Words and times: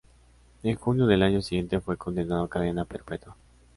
En 0.63 0.75
junio 0.77 1.05
del 1.05 1.21
año 1.21 1.43
siguiente 1.43 1.79
fue 1.79 1.95
condenado 1.95 2.43
a 2.45 2.49
cadena 2.49 2.85
perpetua. 2.85 3.37